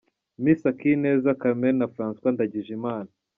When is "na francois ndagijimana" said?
1.79-3.09